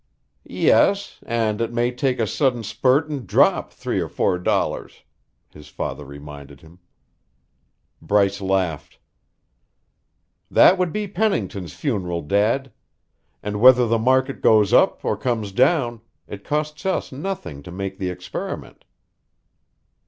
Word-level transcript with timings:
"Yes 0.49 1.19
and 1.27 1.61
it 1.61 1.71
may 1.71 1.91
take 1.91 2.19
a 2.19 2.25
sudden 2.25 2.63
spurt 2.63 3.07
and 3.07 3.27
drop 3.27 3.71
three 3.71 3.99
or 3.99 4.07
four 4.09 4.39
dollars," 4.39 5.03
his 5.51 5.67
father 5.67 6.03
reminded 6.03 6.61
him. 6.61 6.79
Bryce 8.01 8.41
laughed. 8.41 8.97
"That 10.49 10.79
would 10.79 10.91
be 10.91 11.07
Pennington's 11.07 11.73
funeral, 11.75 12.23
Dad. 12.23 12.71
And 13.43 13.61
whether 13.61 13.85
the 13.87 13.99
market 13.99 14.41
goes 14.41 14.73
up 14.73 15.05
or 15.05 15.15
comes 15.15 15.51
down, 15.51 16.01
it 16.27 16.43
costs 16.43 16.83
us 16.87 17.11
nothing 17.11 17.61
to 17.61 17.71
make 17.71 17.99
the 17.99 18.09
experiment." 18.09 18.85